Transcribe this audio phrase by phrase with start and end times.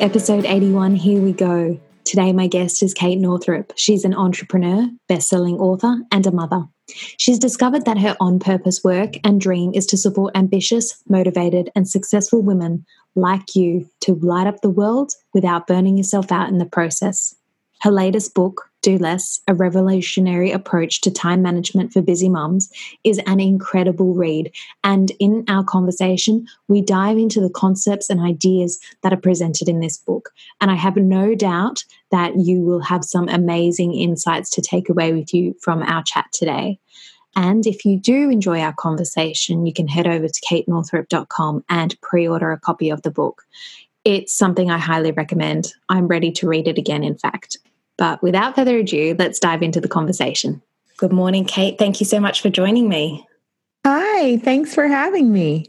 [0.00, 1.78] episode 81, here we go.
[2.04, 3.72] Today, my guest is Kate Northrup.
[3.76, 6.64] She's an entrepreneur, best selling author, and a mother.
[6.88, 11.86] She's discovered that her on purpose work and dream is to support ambitious, motivated, and
[11.86, 16.64] successful women like you to light up the world without burning yourself out in the
[16.64, 17.34] process.
[17.82, 22.70] Her latest book, Do Less A Revolutionary Approach to Time Management for Busy Mums,
[23.04, 24.52] is an incredible read.
[24.84, 29.80] And in our conversation, we dive into the concepts and ideas that are presented in
[29.80, 30.30] this book.
[30.60, 35.12] And I have no doubt that you will have some amazing insights to take away
[35.12, 36.78] with you from our chat today.
[37.36, 42.26] And if you do enjoy our conversation, you can head over to katenorthrup.com and pre
[42.26, 43.44] order a copy of the book.
[44.04, 45.74] It's something I highly recommend.
[45.88, 47.58] I'm ready to read it again, in fact.
[48.00, 50.62] But without further ado, let's dive into the conversation.
[50.96, 51.78] Good morning, Kate.
[51.78, 53.26] Thank you so much for joining me.
[53.86, 55.66] Hi, thanks for having me.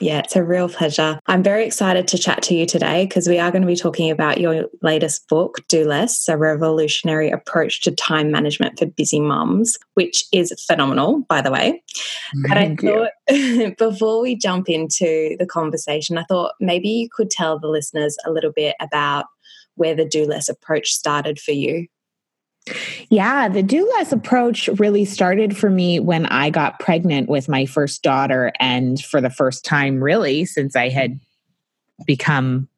[0.00, 1.20] Yeah, it's a real pleasure.
[1.26, 4.10] I'm very excited to chat to you today because we are going to be talking
[4.10, 9.78] about your latest book, Do Less A Revolutionary Approach to Time Management for Busy Mums,
[9.92, 11.82] which is phenomenal, by the way.
[12.48, 17.30] Thank but I thought before we jump into the conversation, I thought maybe you could
[17.30, 19.26] tell the listeners a little bit about
[19.76, 21.86] where the do less approach started for you?
[23.10, 27.66] Yeah, the do less approach really started for me when I got pregnant with my
[27.66, 28.52] first daughter.
[28.58, 31.20] And for the first time, really, since I had
[32.06, 32.68] become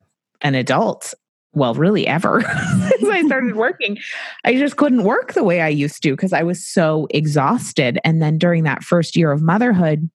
[0.41, 1.15] an adult,
[1.53, 2.43] well, really ever
[2.89, 3.99] since I started working,
[4.45, 7.99] I just couldn't work the way I used to because I was so exhausted.
[8.05, 10.11] And then during that first year of motherhood,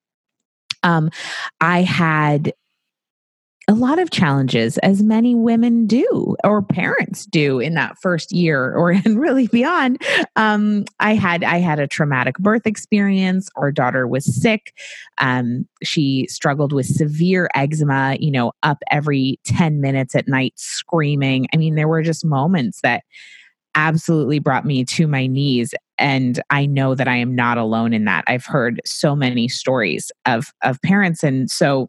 [0.82, 1.10] um,
[1.60, 2.52] I had
[3.72, 8.74] a lot of challenges as many women do or parents do in that first year
[8.74, 10.00] or and really beyond.
[10.36, 13.48] Um, i had i had a traumatic birth experience.
[13.56, 14.74] Our daughter was sick.
[15.18, 21.46] Um, she struggled with severe eczema you know up every 10 minutes at night screaming.
[21.54, 23.04] I mean there were just moments that
[23.74, 28.04] absolutely brought me to my knees and i know that i am not alone in
[28.04, 28.22] that.
[28.26, 31.88] I've heard so many stories of of parents and so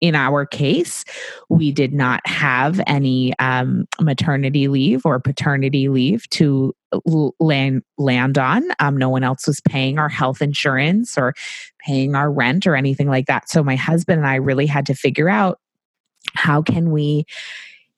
[0.00, 1.04] in our case,
[1.48, 6.74] we did not have any um, maternity leave or paternity leave to
[7.38, 8.64] land land on.
[8.80, 11.34] Um, no one else was paying our health insurance or
[11.78, 13.48] paying our rent or anything like that.
[13.48, 15.60] So my husband and I really had to figure out
[16.34, 17.26] how can we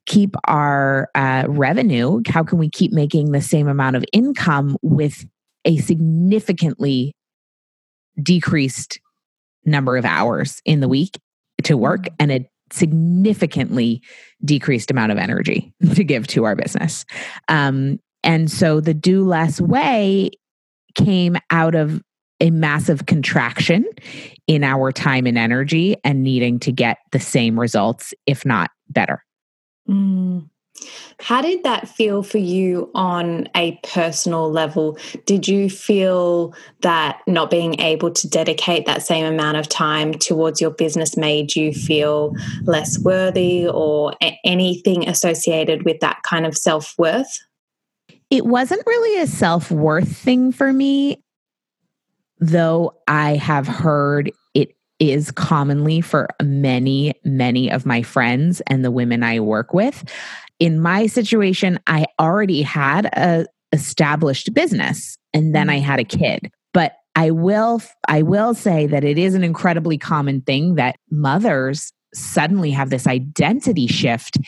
[0.06, 2.20] keep our uh, revenue?
[2.28, 5.24] How can we keep making the same amount of income with
[5.64, 7.14] a significantly
[8.20, 9.00] decreased
[9.64, 11.18] number of hours in the week
[11.62, 14.02] to work and a significantly
[14.44, 17.04] decreased amount of energy to give to our business.
[17.48, 20.30] Um, and so the do less way
[20.94, 22.02] came out of
[22.40, 23.84] a massive contraction
[24.46, 29.24] in our time and energy and needing to get the same results, if not better.
[29.88, 30.48] Mm.
[31.20, 34.98] How did that feel for you on a personal level?
[35.24, 40.60] Did you feel that not being able to dedicate that same amount of time towards
[40.60, 46.94] your business made you feel less worthy or anything associated with that kind of self
[46.98, 47.38] worth?
[48.30, 51.22] It wasn't really a self worth thing for me,
[52.40, 58.90] though I have heard it is commonly for many, many of my friends and the
[58.90, 60.04] women I work with
[60.58, 65.82] in my situation, I already had a established business and then I mm.
[65.82, 66.50] had a kid.
[66.72, 71.92] But I will I will say that it is an incredibly common thing that mothers
[72.14, 74.38] suddenly have this identity shift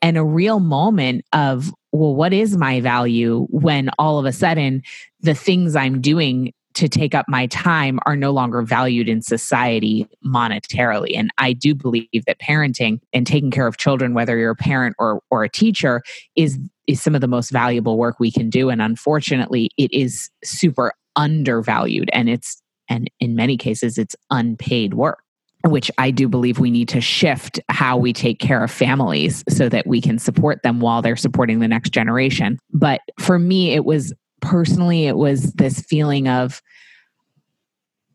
[0.00, 4.82] and a real moment of well what is my value when all of a sudden
[5.20, 10.06] the things I'm doing to take up my time are no longer valued in society
[10.24, 11.16] monetarily.
[11.16, 14.96] And I do believe that parenting and taking care of children, whether you're a parent
[14.98, 16.02] or, or a teacher,
[16.36, 16.58] is
[16.88, 18.68] is some of the most valuable work we can do.
[18.68, 25.22] And unfortunately, it is super undervalued and it's and in many cases it's unpaid work
[25.64, 29.68] which I do believe we need to shift how we take care of families so
[29.68, 32.58] that we can support them while they're supporting the next generation.
[32.72, 36.60] But for me, it was personally it was this feeling of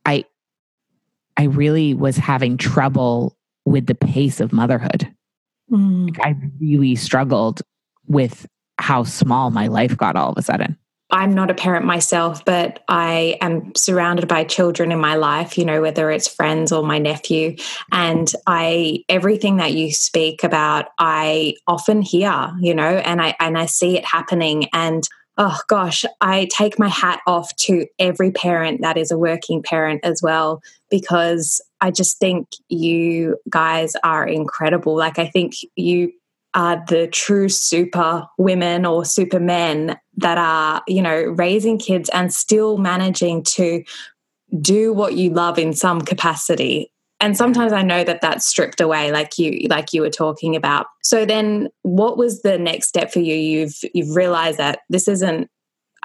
[0.06, 0.24] i
[1.38, 3.36] i really was having trouble
[3.66, 5.12] with the pace of motherhood
[5.72, 6.16] mm.
[6.22, 7.62] i really struggled
[8.06, 8.46] with
[8.78, 10.78] how small my life got all of a sudden
[11.10, 15.64] I'm not a parent myself, but I am surrounded by children in my life, you
[15.64, 17.56] know, whether it's friends or my nephew.
[17.94, 23.58] And I, everything that you speak about, I often hear, you know, and I, and
[23.58, 24.68] I see it happening.
[24.74, 25.08] And
[25.38, 30.02] oh gosh, I take my hat off to every parent that is a working parent
[30.04, 34.96] as well, because I just think you guys are incredible.
[34.96, 36.12] Like, I think you
[36.54, 42.34] are the true super women or super men that are, you know, raising kids and
[42.34, 43.84] still managing to
[44.60, 49.12] do what you love in some capacity and sometimes i know that that's stripped away
[49.12, 50.88] like you like you were talking about.
[51.04, 53.36] So then what was the next step for you?
[53.36, 55.50] You've you've realized that this isn't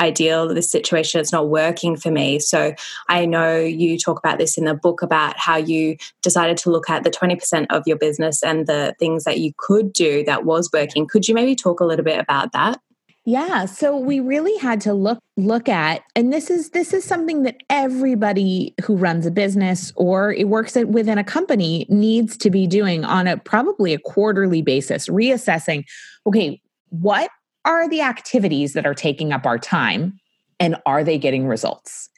[0.01, 2.39] ideal this situation it's not working for me.
[2.39, 2.75] So
[3.09, 6.89] i know you talk about this in the book about how you decided to look
[6.89, 10.71] at the 20% of your business and the things that you could do that was
[10.73, 11.07] working.
[11.07, 12.81] Could you maybe talk a little bit about that
[13.25, 17.45] yeah, so we really had to look look at and this is this is something
[17.45, 22.51] that everybody who runs a business or it works at, within a company needs to
[22.51, 25.85] be doing on a probably a quarterly basis, reassessing
[26.27, 27.31] okay, what
[27.65, 30.19] are the activities that are taking up our time
[30.59, 32.09] and are they getting results?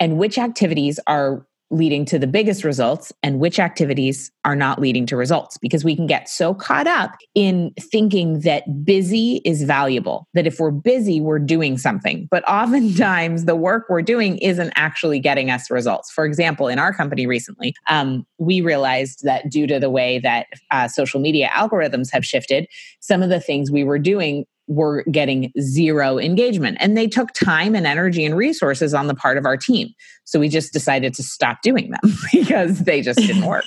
[0.00, 5.06] And which activities are leading to the biggest results and which activities are not leading
[5.06, 5.58] to results.
[5.58, 10.58] Because we can get so caught up in thinking that busy is valuable that if
[10.58, 12.28] we're busy we're doing something.
[12.30, 16.10] But oftentimes the work we're doing isn't actually getting us results.
[16.10, 20.46] For example in our company recently um, we realized that due to the way that
[20.70, 22.66] uh, social media algorithms have shifted
[23.00, 26.76] some of the things we were doing were getting zero engagement.
[26.78, 29.88] And they took time and energy and resources on the part of our team.
[30.24, 33.64] So we just decided to stop doing them because they just didn't work.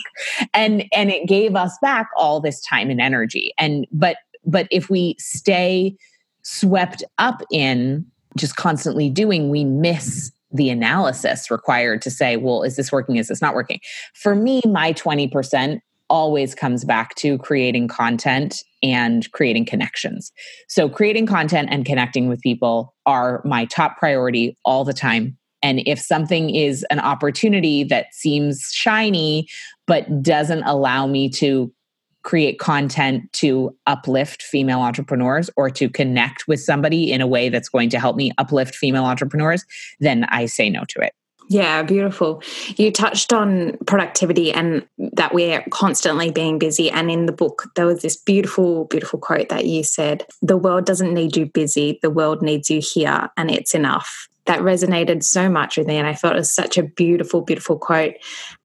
[0.54, 3.54] and and it gave us back all this time and energy.
[3.58, 5.98] And but but if we stay
[6.44, 8.06] swept up in
[8.38, 13.16] just constantly doing, we miss the analysis required to say, well, is this working?
[13.16, 13.80] Is this not working?
[14.14, 15.80] For me, my 20%
[16.12, 20.32] always comes back to creating content and creating connections.
[20.68, 25.38] So, creating content and connecting with people are my top priority all the time.
[25.64, 29.48] And if something is an opportunity that seems shiny,
[29.88, 31.72] but doesn't allow me to
[32.24, 37.70] create content to uplift female entrepreneurs or to connect with somebody in a way that's
[37.70, 39.66] going to help me uplift female entrepreneurs,
[40.00, 41.14] then I say no to it.
[41.52, 42.42] Yeah, beautiful.
[42.78, 46.90] You touched on productivity and that we're constantly being busy.
[46.90, 50.86] And in the book, there was this beautiful, beautiful quote that you said The world
[50.86, 54.30] doesn't need you busy, the world needs you here, and it's enough.
[54.46, 55.98] That resonated so much with me.
[55.98, 58.14] And I thought it was such a beautiful, beautiful quote.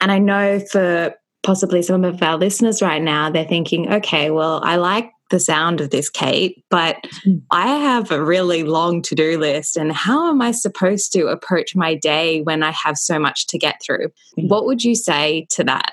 [0.01, 1.13] And I know for
[1.43, 5.81] possibly some of our listeners right now, they're thinking, okay, well, I like the sound
[5.81, 7.39] of this, Kate, but hmm.
[7.51, 9.77] I have a really long to do list.
[9.77, 13.59] And how am I supposed to approach my day when I have so much to
[13.59, 14.13] get through?
[14.37, 15.93] What would you say to that?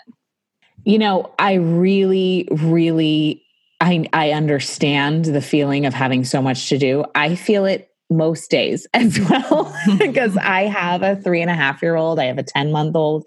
[0.86, 3.42] You know, I really, really.
[3.82, 7.04] I, I understand the feeling of having so much to do.
[7.16, 11.82] I feel it most days as well because I have a three and a half
[11.82, 13.26] year old, I have a 10 month old.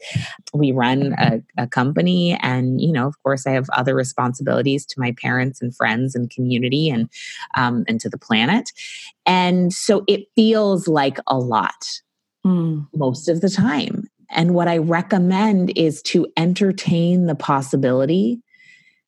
[0.54, 5.00] We run a, a, company, and, you know, of course, I have other responsibilities to
[5.00, 7.10] my parents and friends and community and,
[7.56, 8.70] um, and to the planet.
[9.26, 12.00] And so it feels like a lot
[12.46, 12.86] mm.
[12.94, 14.08] most of the time.
[14.30, 18.40] And what I recommend is to entertain the possibility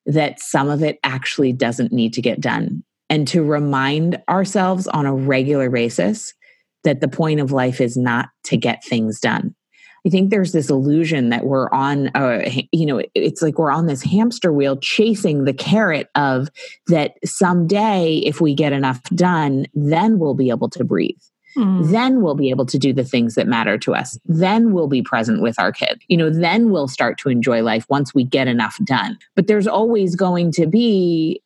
[0.06, 5.06] that some of it actually doesn't need to get done and to remind ourselves on
[5.06, 6.34] a regular basis
[6.84, 9.54] that the point of life is not to get things done.
[10.06, 13.86] I think there's this illusion that we're on, uh, you know, it's like we're on
[13.86, 16.48] this hamster wheel chasing the carrot of
[16.86, 21.18] that someday, if we get enough done, then we'll be able to breathe.
[21.56, 21.90] Mm.
[21.90, 24.18] Then we'll be able to do the things that matter to us.
[24.24, 26.00] Then we'll be present with our kids.
[26.06, 29.18] You know, then we'll start to enjoy life once we get enough done.
[29.34, 31.42] But there's always going to be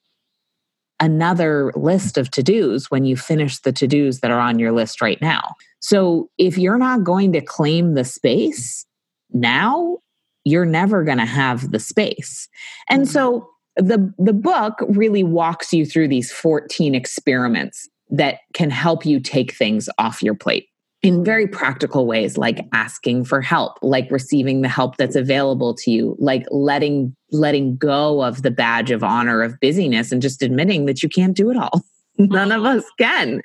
[1.02, 4.72] another list of to dos when you finish the to dos that are on your
[4.72, 5.54] list right now.
[5.80, 8.86] So if you're not going to claim the space
[9.32, 9.98] now,
[10.44, 12.48] you're never going to have the space.
[12.88, 13.12] And mm-hmm.
[13.12, 19.18] so the the book really walks you through these 14 experiments that can help you
[19.18, 20.68] take things off your plate
[21.02, 25.90] in very practical ways like asking for help like receiving the help that's available to
[25.90, 30.86] you like letting letting go of the badge of honor of busyness and just admitting
[30.86, 31.82] that you can't do it all.
[32.18, 33.40] None of us can.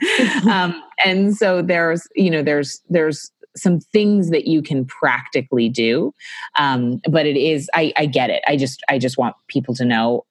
[0.49, 6.13] Um, and so there's you know there's there's some things that you can practically do.
[6.59, 8.43] Um, but it is I, I get it.
[8.47, 10.25] I just i just want people to know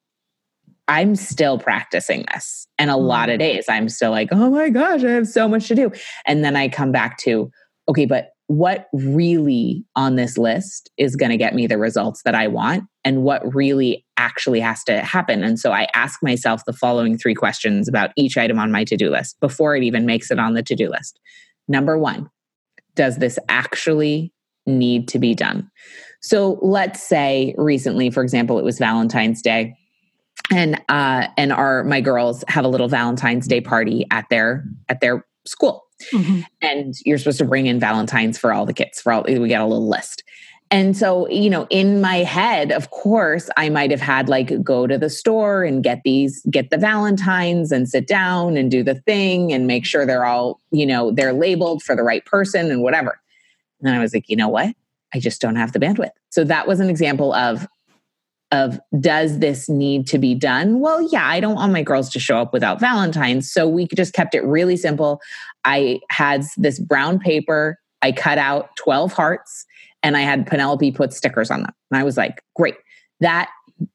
[0.88, 2.66] I'm still practicing this.
[2.78, 3.40] And a lot of mm.
[3.40, 5.90] days I'm still like, oh my gosh, I have so much to do.
[6.26, 7.50] And then I come back to,
[7.88, 12.36] okay, but what really on this list is going to get me the results that
[12.36, 15.42] I want and what really actually has to happen.
[15.42, 18.96] And so I ask myself the following three questions about each item on my to
[18.96, 21.18] do list before it even makes it on the to do list.
[21.66, 22.30] Number one,
[22.94, 24.32] does this actually
[24.64, 25.68] need to be done?
[26.22, 29.74] So let's say recently, for example, it was Valentine's Day
[30.50, 35.00] and uh and our my girls have a little valentine's day party at their at
[35.00, 35.82] their school.
[36.12, 36.40] Mm-hmm.
[36.60, 39.62] and you're supposed to bring in valentines for all the kids for all we got
[39.62, 40.24] a little list.
[40.70, 44.86] And so you know in my head of course i might have had like go
[44.86, 48.96] to the store and get these get the valentines and sit down and do the
[48.96, 52.82] thing and make sure they're all you know they're labeled for the right person and
[52.82, 53.18] whatever.
[53.80, 54.74] And i was like you know what?
[55.14, 56.10] I just don't have the bandwidth.
[56.28, 57.66] So that was an example of
[58.52, 60.80] of does this need to be done?
[60.80, 63.50] Well, yeah, I don't want my girls to show up without Valentine's.
[63.50, 65.20] So we just kept it really simple.
[65.64, 69.66] I had this brown paper, I cut out 12 hearts,
[70.02, 71.72] and I had Penelope put stickers on them.
[71.90, 72.76] And I was like, great.
[73.20, 73.50] That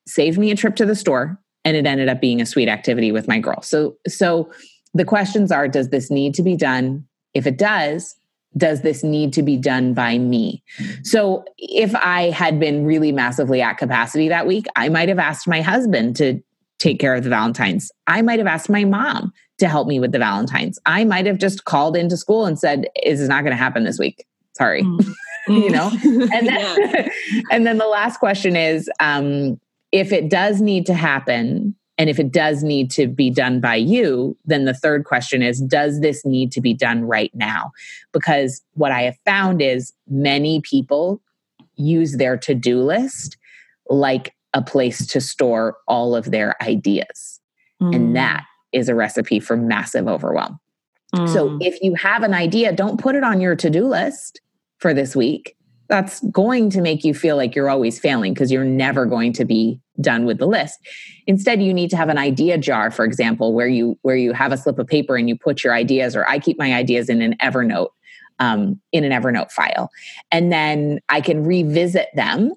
[0.05, 3.12] saved me a trip to the store and it ended up being a sweet activity
[3.12, 3.62] with my girl.
[3.62, 4.51] So so
[4.93, 7.05] the questions are does this need to be done?
[7.34, 8.15] If it does,
[8.58, 10.63] does this need to be done by me?
[11.03, 15.48] So if I had been really massively at capacity that week, I might have asked
[15.48, 16.41] my husband to
[16.79, 17.91] take care of the Valentines.
[18.08, 20.79] I might have asked my mom to help me with the Valentines.
[20.86, 23.84] I might have just called into school and said, "This is not going to happen
[23.84, 24.25] this week.
[24.53, 25.13] Sorry." Mm.
[25.48, 27.12] you know, and then
[27.51, 29.60] and then the last question is, um,
[29.91, 33.75] if it does need to happen, and if it does need to be done by
[33.75, 37.72] you, then the third question is Does this need to be done right now?
[38.12, 41.22] Because what I have found is many people
[41.75, 43.38] use their to do list
[43.88, 47.39] like a place to store all of their ideas.
[47.79, 47.96] Mm.
[47.96, 50.60] And that is a recipe for massive overwhelm.
[51.13, 51.31] Mm.
[51.31, 54.41] So if you have an idea, don't put it on your to do list
[54.79, 55.55] for this week
[55.91, 59.43] that's going to make you feel like you're always failing because you're never going to
[59.43, 60.79] be done with the list
[61.27, 64.51] instead you need to have an idea jar for example where you where you have
[64.51, 67.22] a slip of paper and you put your ideas or i keep my ideas in
[67.22, 67.89] an evernote
[68.39, 69.89] um, in an evernote file
[70.31, 72.53] and then i can revisit them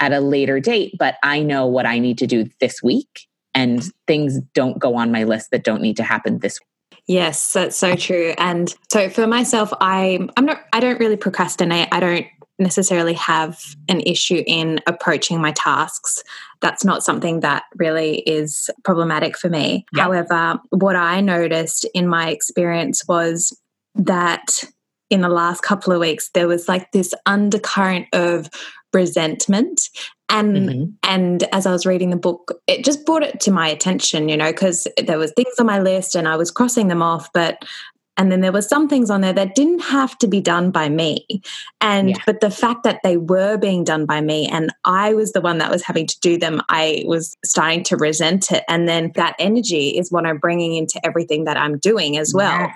[0.00, 3.90] at a later date but i know what i need to do this week and
[4.06, 6.68] things don't go on my list that don't need to happen this week
[7.08, 8.34] Yes, that's so true.
[8.36, 11.88] And so for myself, I I'm not I don't really procrastinate.
[11.90, 12.26] I don't
[12.58, 16.22] necessarily have an issue in approaching my tasks.
[16.60, 19.86] That's not something that really is problematic for me.
[19.94, 23.56] However, what I noticed in my experience was
[23.94, 24.64] that
[25.10, 28.50] in the last couple of weeks, there was like this undercurrent of
[28.92, 29.88] resentment
[30.30, 30.84] and mm-hmm.
[31.02, 34.36] and as i was reading the book it just brought it to my attention you
[34.36, 37.62] know because there was things on my list and i was crossing them off but
[38.18, 40.88] and then there were some things on there that didn't have to be done by
[40.88, 41.24] me.
[41.80, 42.16] And yeah.
[42.26, 45.58] but the fact that they were being done by me and i was the one
[45.58, 48.64] that was having to do them i was starting to resent it.
[48.68, 52.50] And then that energy is what i'm bringing into everything that i'm doing as well.
[52.50, 52.74] Yeah,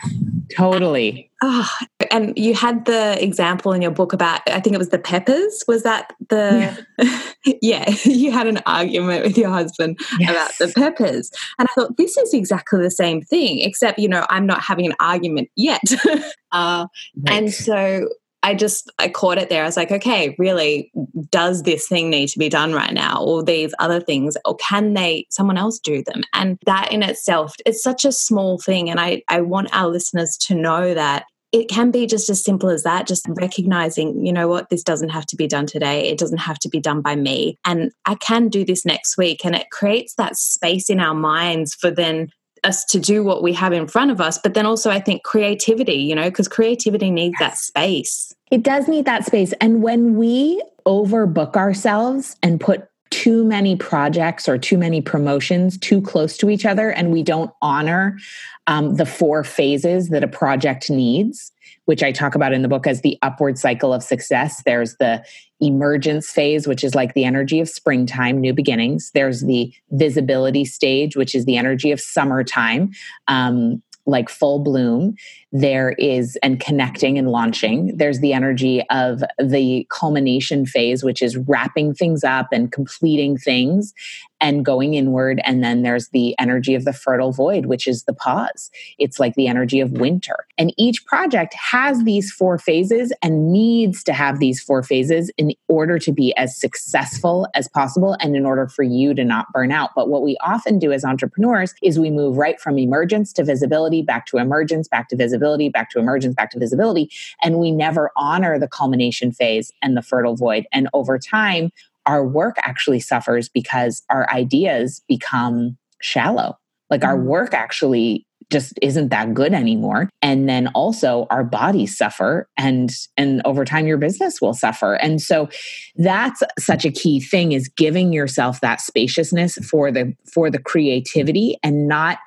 [0.57, 1.29] totally.
[1.45, 1.69] Oh,
[2.13, 5.65] and you had the example in your book about i think it was the peppers.
[5.67, 10.31] Was that the yeah, yeah you had an argument with your husband yes.
[10.31, 11.31] about the peppers.
[11.59, 14.87] And i thought this is exactly the same thing except you know i'm not having
[14.87, 15.83] an argument yet
[16.53, 16.87] uh,
[17.17, 17.37] right.
[17.37, 18.09] and so
[18.43, 19.63] I just I caught it there.
[19.63, 20.91] I was like, okay, really,
[21.31, 24.95] does this thing need to be done right now, or these other things, or can
[24.95, 26.23] they someone else do them?
[26.35, 28.91] And that in itself, it's such a small thing.
[28.91, 32.71] And I I want our listeners to know that it can be just as simple
[32.71, 36.19] as that just recognizing you know what this doesn't have to be done today it
[36.19, 39.55] doesn't have to be done by me and i can do this next week and
[39.55, 42.29] it creates that space in our minds for then
[42.65, 45.23] us to do what we have in front of us but then also i think
[45.23, 47.51] creativity you know because creativity needs yes.
[47.51, 53.45] that space it does need that space and when we overbook ourselves and put too
[53.45, 58.19] many projects or too many promotions too close to each other and we don't honor
[58.67, 61.53] um, the four phases that a project needs
[61.85, 64.63] which i talk about in the book as the upward cycle of success.
[64.65, 65.25] There's the
[65.61, 69.11] emergence phase which is like the energy of springtime new beginnings.
[69.15, 72.93] There's the visibility stage which is the energy of summertime
[73.29, 75.15] um, like full bloom
[75.53, 77.95] there is and connecting and launching.
[77.95, 83.93] There's the energy of the culmination phase which is wrapping things up and completing things
[84.41, 85.41] and going inward.
[85.45, 88.71] And then there's the energy of the fertile void which is the pause.
[88.99, 90.47] It's like the energy of winter.
[90.57, 95.53] And each project has these four phases and needs to have these four phases in
[95.69, 99.71] order to be as successful as possible and in order for you to not burn
[99.71, 99.91] out.
[99.95, 104.01] But what we often do as entrepreneurs is we move right from emergence to visibility
[104.01, 107.11] back to emergence back to visibility visibility, back to emergence, back to visibility.
[107.43, 110.67] And we never honor the culmination phase and the fertile void.
[110.73, 111.71] And over time,
[112.07, 116.59] our work actually suffers because our ideas become shallow.
[116.91, 117.25] Like our mm.
[117.25, 123.41] work actually just isn't that good anymore and then also our bodies suffer and and
[123.47, 125.49] over time your business will suffer and so
[125.97, 131.57] that's such a key thing is giving yourself that spaciousness for the for the creativity
[131.63, 132.19] and not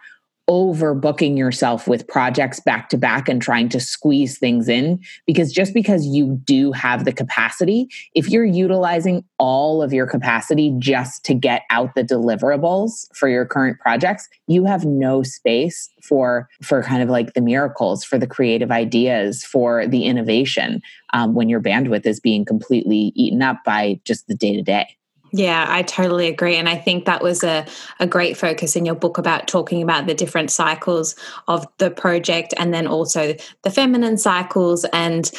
[0.50, 5.74] overbooking yourself with projects back to back and trying to squeeze things in because just
[5.74, 11.34] because you do have the capacity if you're utilizing all of your capacity just to
[11.34, 17.02] get out the deliverables for your current projects you have no space for for kind
[17.02, 20.80] of like the miracles for the creative ideas for the innovation
[21.14, 24.96] um, when your bandwidth is being completely eaten up by just the day to day
[25.38, 26.56] yeah, I totally agree.
[26.56, 27.65] And I think that was a,
[28.00, 31.13] a great focus in your book about talking about the different cycles
[31.50, 34.86] of the project and then also the feminine cycles.
[34.94, 35.30] And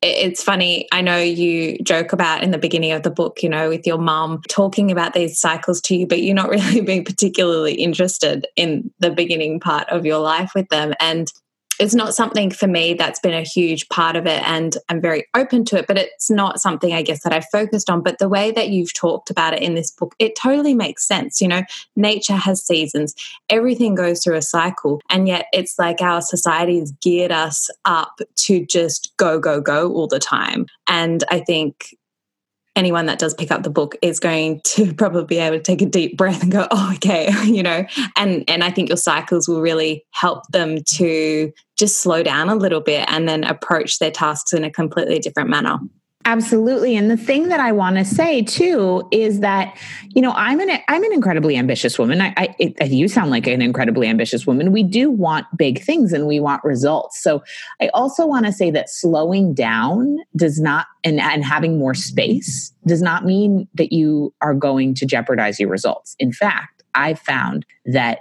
[0.00, 3.68] it's funny, I know you joke about in the beginning of the book, you know,
[3.68, 7.74] with your mom talking about these cycles to you, but you're not really being particularly
[7.74, 10.94] interested in the beginning part of your life with them.
[11.00, 11.30] And
[11.78, 15.26] it's not something for me that's been a huge part of it and I'm very
[15.34, 18.02] open to it, but it's not something I guess that I've focused on.
[18.02, 21.40] But the way that you've talked about it in this book, it totally makes sense.
[21.40, 21.62] You know,
[21.96, 23.14] nature has seasons,
[23.48, 25.00] everything goes through a cycle.
[25.10, 29.92] And yet it's like our society has geared us up to just go, go, go
[29.92, 30.66] all the time.
[30.86, 31.96] And I think
[32.76, 35.82] anyone that does pick up the book is going to probably be able to take
[35.82, 37.84] a deep breath and go oh okay you know?
[38.16, 42.54] And and i think your cycles will really help them to just slow down a
[42.54, 45.78] little bit and then approach their tasks in a completely different manner
[46.26, 46.96] Absolutely.
[46.96, 49.76] And the thing that I want to say too is that,
[50.14, 52.22] you know, I'm an I'm an incredibly ambitious woman.
[52.22, 54.72] I, I it, you sound like an incredibly ambitious woman.
[54.72, 57.22] We do want big things and we want results.
[57.22, 57.42] So
[57.80, 62.72] I also want to say that slowing down does not and, and having more space
[62.86, 66.16] does not mean that you are going to jeopardize your results.
[66.18, 68.20] In fact, I've found that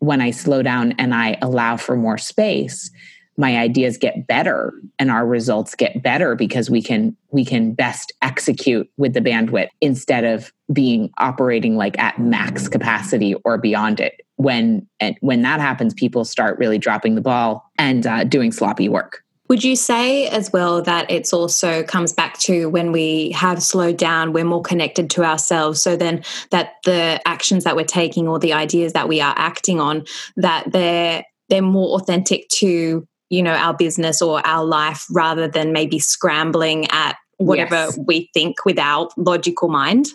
[0.00, 2.90] when I slow down and I allow for more space,
[3.36, 8.12] my ideas get better and our results get better because we can we can best
[8.22, 14.20] execute with the bandwidth instead of being operating like at max capacity or beyond it
[14.36, 18.88] when and when that happens people start really dropping the ball and uh, doing sloppy
[18.88, 23.62] work would you say as well that it's also comes back to when we have
[23.62, 25.80] slowed down, we're more connected to ourselves.
[25.80, 29.78] So then that the actions that we're taking or the ideas that we are acting
[29.78, 30.04] on,
[30.36, 35.72] that they're they're more authentic to you know our business or our life rather than
[35.72, 37.98] maybe scrambling at whatever yes.
[38.06, 40.06] we think with our logical mind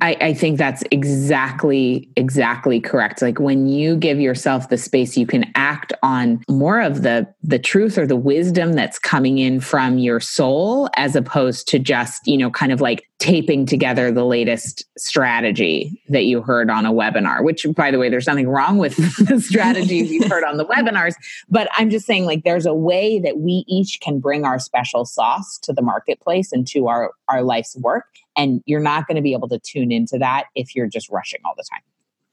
[0.00, 3.22] I, I, think that's exactly exactly correct.
[3.22, 7.60] Like when you give yourself the space you can act on more of the the
[7.60, 12.36] truth or the wisdom that's coming in from your soul as opposed to just you
[12.36, 17.44] know kind of like taping together the latest strategy that you heard on a webinar
[17.44, 18.96] which by the way there's nothing wrong with
[19.28, 21.14] the strategies you've heard on the webinars
[21.48, 25.04] but i'm just saying like there's a way that we each can bring our special
[25.04, 29.22] sauce to the marketplace and to our our life's work and you're not going to
[29.22, 31.82] be able to tune into that if you're just rushing all the time.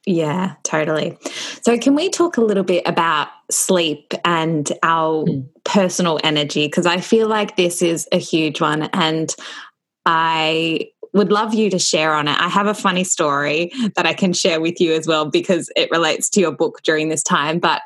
[0.06, 1.18] Yeah, totally.
[1.62, 5.48] So, can we talk a little bit about sleep and our mm.
[5.64, 6.66] personal energy?
[6.66, 8.84] Because I feel like this is a huge one.
[8.94, 9.34] And
[10.08, 12.40] I would love you to share on it.
[12.40, 15.92] I have a funny story that I can share with you as well because it
[15.92, 17.60] relates to your book during this time.
[17.60, 17.82] But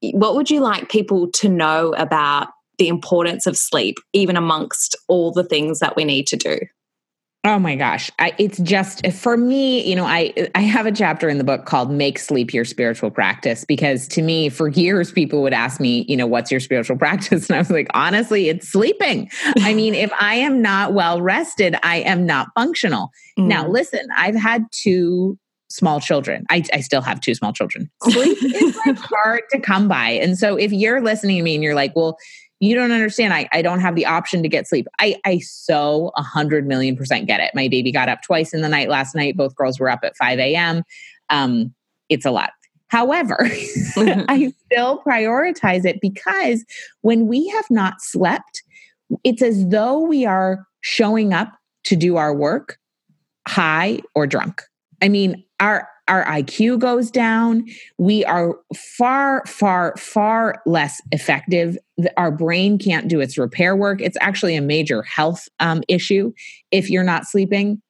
[0.00, 5.32] what would you like people to know about the importance of sleep, even amongst all
[5.32, 6.58] the things that we need to do?
[7.44, 8.08] Oh my gosh.
[8.20, 11.66] I, it's just for me, you know, I I have a chapter in the book
[11.66, 16.04] called Make Sleep Your Spiritual Practice because to me for years people would ask me,
[16.08, 17.48] you know, what's your spiritual practice?
[17.48, 19.28] And I was like, honestly, it's sleeping.
[19.58, 23.10] I mean, if I am not well rested, I am not functional.
[23.36, 23.46] Mm.
[23.46, 25.36] Now, listen, I've had two
[25.68, 26.44] small children.
[26.48, 27.90] I, I still have two small children.
[28.04, 30.10] Sleep is like hard to come by.
[30.10, 32.18] And so if you're listening to me and you're like, well,
[32.62, 33.34] you don't understand.
[33.34, 34.86] I, I don't have the option to get sleep.
[35.00, 37.50] I, I so a hundred million percent get it.
[37.56, 39.36] My baby got up twice in the night last night.
[39.36, 40.84] Both girls were up at 5 a.m.
[41.28, 41.74] Um,
[42.08, 42.50] it's a lot.
[42.86, 44.26] However, mm-hmm.
[44.28, 46.64] I still prioritize it because
[47.00, 48.62] when we have not slept,
[49.24, 51.52] it's as though we are showing up
[51.84, 52.78] to do our work
[53.48, 54.62] high or drunk.
[55.02, 57.64] I mean, our our IQ goes down.
[57.96, 61.78] We are far, far, far less effective.
[62.18, 64.02] Our brain can't do its repair work.
[64.02, 66.32] It's actually a major health um, issue
[66.70, 67.80] if you're not sleeping.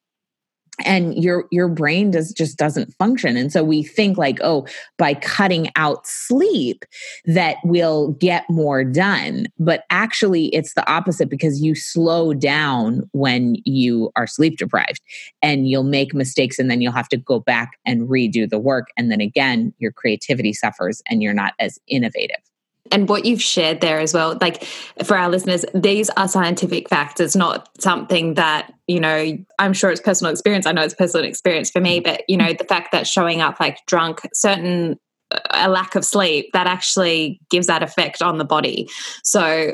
[0.83, 3.37] And your your brain does just doesn't function.
[3.37, 4.65] And so we think like oh
[4.97, 6.83] by cutting out sleep
[7.25, 9.47] that we'll get more done.
[9.59, 15.01] But actually it's the opposite because you slow down when you are sleep deprived
[15.41, 18.87] and you'll make mistakes and then you'll have to go back and redo the work.
[18.97, 22.41] And then again your creativity suffers and you're not as innovative
[22.91, 24.63] and what you've shared there as well like
[25.03, 27.19] for our listeners these are scientific facts.
[27.19, 30.65] It's not something that you know i'm sure it's personal experience.
[30.65, 32.11] I know it's personal experience for me mm-hmm.
[32.11, 34.99] but you know the fact that showing up like drunk certain
[35.31, 38.89] uh, a lack of sleep that actually gives that effect on the body.
[39.23, 39.73] So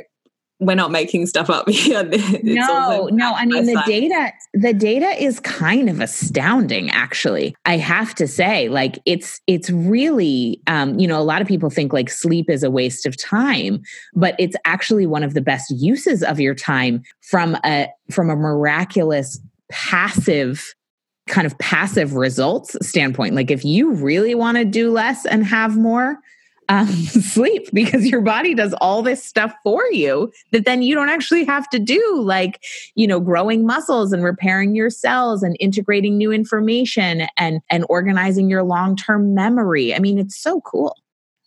[0.59, 2.03] we're not making stuff up here.
[2.43, 3.33] no, no.
[3.33, 3.85] I mean, the side.
[3.85, 6.89] data, the data is kind of astounding.
[6.91, 11.47] Actually, I have to say, like, it's it's really, um, you know, a lot of
[11.47, 13.81] people think like sleep is a waste of time,
[14.13, 18.35] but it's actually one of the best uses of your time from a from a
[18.35, 19.39] miraculous
[19.71, 20.73] passive
[21.27, 23.35] kind of passive results standpoint.
[23.35, 26.17] Like, if you really want to do less and have more,
[26.69, 31.09] um, sleep because your body does all this stuff for you that then you don't
[31.09, 32.63] actually have to do, like,
[32.95, 38.49] you know, growing muscles and repairing your cells and integrating new information and, and organizing
[38.49, 39.93] your long term memory.
[39.93, 40.95] I mean, it's so cool.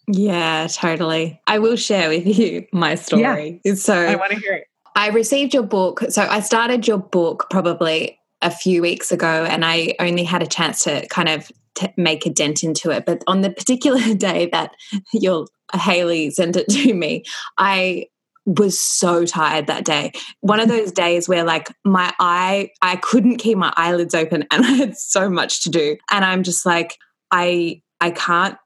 [0.09, 1.41] Yeah, totally.
[1.47, 3.61] I will share with you my story.
[3.65, 3.75] Yeah.
[3.75, 4.67] So I want to hear it.
[4.95, 6.03] I received your book.
[6.11, 10.47] So I started your book probably a few weeks ago and I only had a
[10.47, 13.05] chance to kind of t- make a dent into it.
[13.07, 14.75] But on the particular day that
[15.13, 17.25] your Haley sent it to me,
[17.59, 18.07] I
[18.45, 20.13] was so tired that day.
[20.41, 24.65] One of those days where like my eye, I couldn't keep my eyelids open and
[24.65, 25.97] I had so much to do.
[26.11, 26.97] And I'm just like,
[27.31, 28.57] I I can't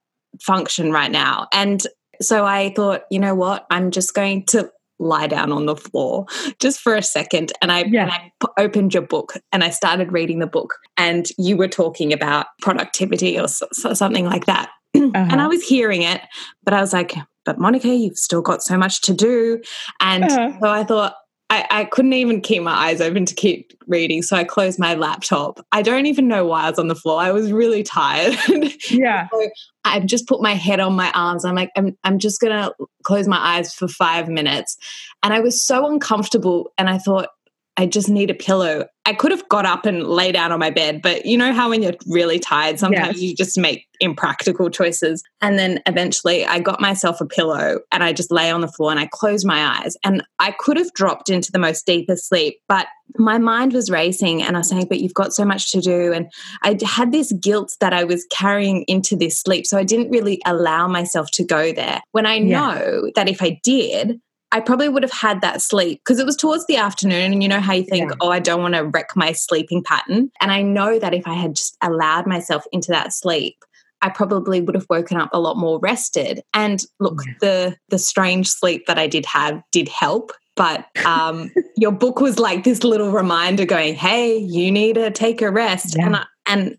[0.40, 1.46] function right now.
[1.52, 1.82] And
[2.20, 3.66] so I thought, you know what?
[3.70, 6.26] I'm just going to lie down on the floor
[6.58, 8.02] just for a second and I, yeah.
[8.02, 12.12] and I opened your book and I started reading the book and you were talking
[12.12, 15.10] about productivity or so, so something like that uh-huh.
[15.14, 16.22] and I was hearing it
[16.64, 19.60] but I was like but Monica you've still got so much to do
[20.00, 20.58] and uh-huh.
[20.60, 21.14] so I thought
[21.48, 24.22] I, I, couldn't even keep my eyes open to keep reading.
[24.22, 25.64] So I closed my laptop.
[25.70, 27.20] I don't even know why I was on the floor.
[27.20, 28.36] I was really tired.
[28.90, 29.28] Yeah.
[29.32, 29.48] so
[29.84, 31.44] I just put my head on my arms.
[31.44, 34.76] I'm like, I'm, I'm just going to close my eyes for five minutes.
[35.22, 36.72] And I was so uncomfortable.
[36.78, 37.28] And I thought,
[37.76, 38.86] I just need a pillow.
[39.04, 41.70] I could have got up and lay down on my bed, but you know how
[41.70, 43.22] when you're really tired, sometimes yes.
[43.22, 45.22] you just make impractical choices.
[45.40, 48.90] And then eventually I got myself a pillow and I just lay on the floor
[48.90, 49.96] and I closed my eyes.
[50.04, 52.86] And I could have dropped into the most deepest sleep, but
[53.18, 56.12] my mind was racing and I was saying, but you've got so much to do.
[56.12, 56.30] And
[56.62, 59.66] I had this guilt that I was carrying into this sleep.
[59.66, 62.00] So I didn't really allow myself to go there.
[62.12, 63.10] When I know yeah.
[63.14, 64.20] that if I did,
[64.52, 67.32] I probably would have had that sleep because it was towards the afternoon.
[67.32, 68.16] And you know how you think, yeah.
[68.20, 70.30] oh, I don't want to wreck my sleeping pattern.
[70.40, 73.56] And I know that if I had just allowed myself into that sleep,
[74.02, 76.42] I probably would have woken up a lot more rested.
[76.54, 77.32] And look, yeah.
[77.40, 80.32] the the strange sleep that I did have did help.
[80.54, 85.42] But um, your book was like this little reminder going, hey, you need to take
[85.42, 85.96] a rest.
[85.96, 86.06] Yeah.
[86.06, 86.78] And I, and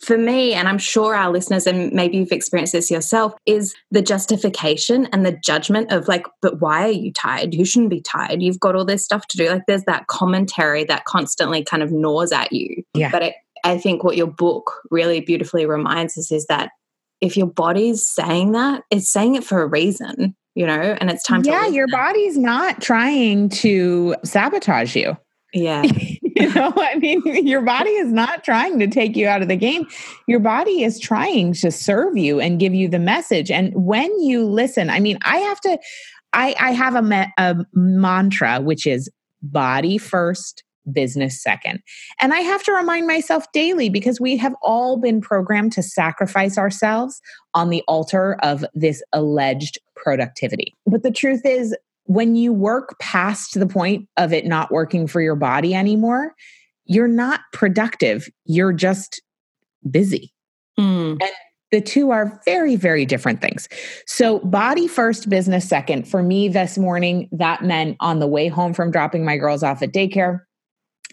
[0.00, 4.02] for me, and I'm sure our listeners, and maybe you've experienced this yourself, is the
[4.02, 7.54] justification and the judgment of like, but why are you tired?
[7.54, 8.42] You shouldn't be tired.
[8.42, 9.48] You've got all this stuff to do.
[9.48, 12.82] Like, there's that commentary that constantly kind of gnaws at you.
[12.94, 13.10] Yeah.
[13.10, 16.70] But it, I think what your book really beautifully reminds us is that
[17.20, 21.22] if your body's saying that, it's saying it for a reason, you know, and it's
[21.22, 25.16] time yeah, your body's not trying to sabotage you.
[25.54, 25.82] Yeah.
[26.40, 29.56] you know, I mean, your body is not trying to take you out of the
[29.56, 29.86] game.
[30.28, 33.50] Your body is trying to serve you and give you the message.
[33.50, 35.78] And when you listen, I mean, I have to,
[36.34, 39.08] I, I have a, me, a mantra, which is
[39.40, 41.80] body first, business second.
[42.20, 46.58] And I have to remind myself daily because we have all been programmed to sacrifice
[46.58, 47.20] ourselves
[47.54, 50.74] on the altar of this alleged productivity.
[50.86, 51.74] But the truth is,
[52.06, 56.34] when you work past the point of it not working for your body anymore,
[56.84, 58.28] you're not productive.
[58.44, 59.20] You're just
[59.90, 60.32] busy.
[60.78, 61.18] Mm.
[61.20, 61.30] And
[61.72, 63.68] the two are very, very different things.
[64.06, 66.06] So, body first, business second.
[66.06, 69.82] For me this morning, that meant on the way home from dropping my girls off
[69.82, 70.40] at daycare,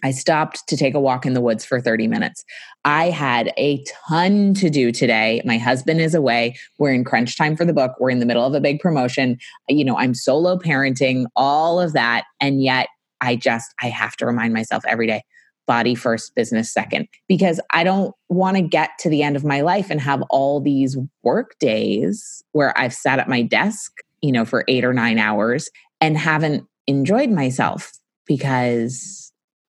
[0.04, 2.44] I stopped to take a walk in the woods for 30 minutes.
[2.84, 5.40] I had a ton to do today.
[5.44, 6.56] My husband is away.
[6.78, 7.94] We're in crunch time for the book.
[7.98, 9.38] We're in the middle of a big promotion.
[9.68, 12.24] You know, I'm solo parenting, all of that.
[12.38, 12.88] And yet
[13.22, 15.22] I just, I have to remind myself every day
[15.66, 19.62] body first, business second, because I don't want to get to the end of my
[19.62, 24.44] life and have all these work days where I've sat at my desk, you know,
[24.44, 25.70] for eight or nine hours
[26.02, 27.92] and haven't enjoyed myself
[28.26, 29.23] because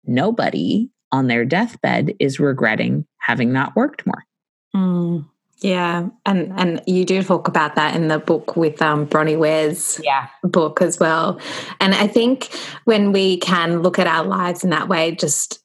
[0.04, 4.24] nobody on their deathbed is regretting having not worked more.
[4.74, 5.26] Mm,
[5.60, 10.00] yeah, and and you do talk about that in the book with um, Bronnie Ware's
[10.02, 10.28] yeah.
[10.42, 11.40] book as well.
[11.80, 12.50] And I think
[12.84, 15.60] when we can look at our lives in that way, just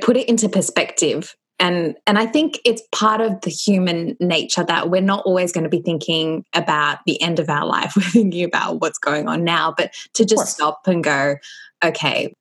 [0.00, 4.90] put it into perspective and and i think it's part of the human nature that
[4.90, 8.44] we're not always going to be thinking about the end of our life we're thinking
[8.44, 11.36] about what's going on now but to just stop and go
[11.84, 12.34] okay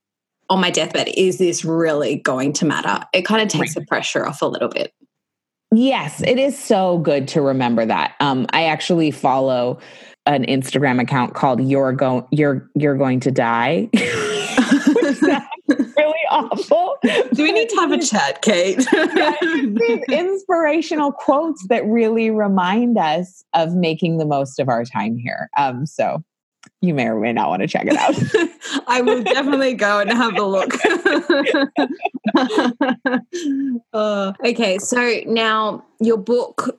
[0.52, 4.26] on my deathbed is this really going to matter it kind of takes the pressure
[4.28, 4.94] off a little bit
[5.74, 9.80] yes it is so good to remember that um, i actually follow
[10.26, 13.90] an instagram account called you're going you're you're going to die
[15.98, 16.98] really awful.
[17.34, 18.86] Do we need to have a chat, Kate?
[18.94, 25.18] yeah, these inspirational quotes that really remind us of making the most of our time
[25.18, 25.50] here.
[25.58, 26.24] Um, so
[26.82, 28.15] you may or may not want to check it out.
[28.88, 30.74] I will definitely go and have a look.
[33.94, 36.78] uh, okay, so now your book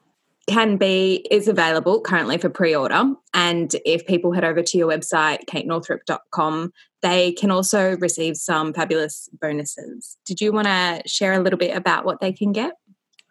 [0.48, 5.38] can be is available currently for pre-order and if people head over to your website
[5.46, 10.16] katenorthrup.com they can also receive some fabulous bonuses.
[10.24, 12.72] Did you want to share a little bit about what they can get?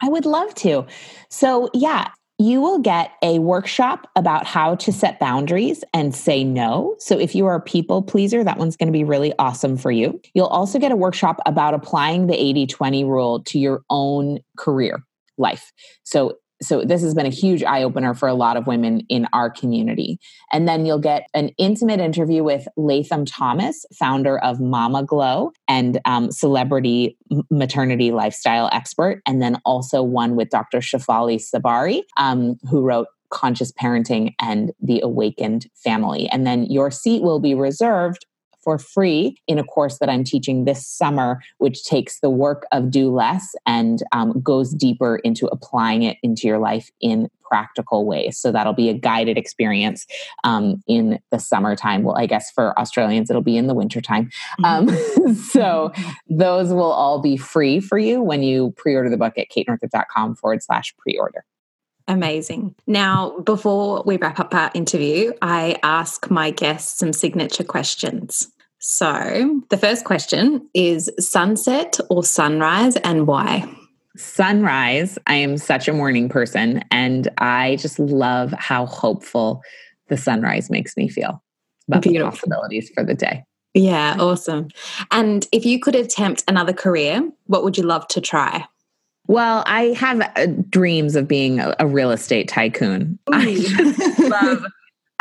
[0.01, 0.85] I would love to.
[1.29, 2.09] So, yeah,
[2.41, 6.95] you will get a workshop about how to set boundaries and say no.
[6.99, 9.91] So, if you are a people pleaser, that one's going to be really awesome for
[9.91, 10.19] you.
[10.33, 15.03] You'll also get a workshop about applying the 80 20 rule to your own career
[15.37, 15.71] life.
[16.03, 19.27] So, so this has been a huge eye opener for a lot of women in
[19.33, 20.19] our community.
[20.51, 25.99] And then you'll get an intimate interview with Latham Thomas, founder of Mama Glow and
[26.05, 27.17] um, celebrity
[27.49, 30.79] maternity lifestyle expert, and then also one with Dr.
[30.79, 36.27] Shefali Tsabary, um, who wrote conscious parenting and the awakened family.
[36.29, 38.25] And then your seat will be reserved
[38.63, 42.91] for free in a course that I'm teaching this summer, which takes the work of
[42.91, 48.37] do less and um, goes deeper into applying it into your life in practical ways.
[48.37, 50.07] So that'll be a guided experience
[50.45, 52.03] um, in the summertime.
[52.03, 54.29] Well, I guess for Australians, it'll be in the wintertime.
[54.63, 54.89] Um,
[55.49, 55.91] so
[56.29, 60.35] those will all be free for you when you pre order the book at katenorthrup.com
[60.35, 61.43] forward slash pre order.
[62.11, 62.75] Amazing.
[62.87, 68.49] Now, before we wrap up our interview, I ask my guests some signature questions.
[68.79, 73.63] So, the first question is sunset or sunrise and why?
[74.17, 75.17] Sunrise.
[75.25, 79.61] I am such a morning person and I just love how hopeful
[80.09, 81.41] the sunrise makes me feel
[81.87, 82.25] about Beautiful.
[82.25, 83.45] the possibilities for the day.
[83.73, 84.67] Yeah, awesome.
[85.11, 88.65] And if you could attempt another career, what would you love to try?
[89.31, 93.17] Well, I have uh, dreams of being a, a real estate tycoon.
[93.31, 93.55] I
[94.19, 94.65] love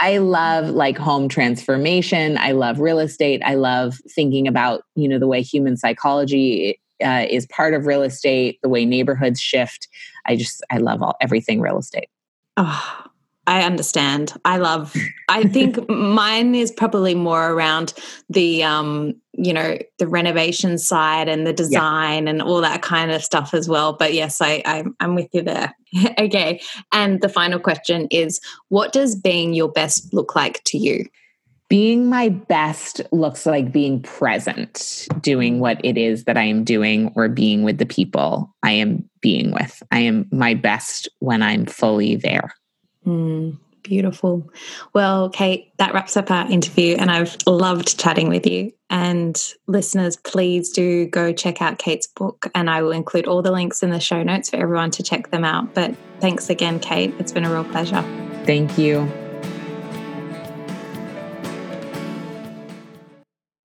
[0.01, 2.37] I love like home transformation.
[2.37, 3.41] I love real estate.
[3.45, 8.03] I love thinking about, you know, the way human psychology uh, is part of real
[8.03, 9.87] estate, the way neighborhoods shift.
[10.27, 12.09] I just I love all everything real estate.
[12.57, 13.05] Oh,
[13.47, 14.33] I understand.
[14.45, 14.95] I love.
[15.29, 17.95] I think mine is probably more around
[18.29, 22.31] the, um, you know, the renovation side and the design yeah.
[22.31, 23.95] and all that kind of stuff as well.
[23.95, 25.75] But yes, I, I I'm with you there.
[26.19, 26.61] okay.
[26.93, 31.07] And the final question is, what does being your best look like to you?
[31.69, 37.13] Being my best looks like being present, doing what it is that I am doing,
[37.15, 39.81] or being with the people I am being with.
[39.93, 42.55] I am my best when I'm fully there.
[43.07, 44.51] Mm, beautiful.
[44.93, 48.73] Well, Kate, that wraps up our interview, and I've loved chatting with you.
[48.89, 53.53] And listeners, please do go check out Kate's book, and I will include all the
[53.53, 55.75] links in the show notes for everyone to check them out.
[55.75, 57.15] But thanks again, Kate.
[57.19, 58.03] It's been a real pleasure.
[58.45, 59.20] Thank you.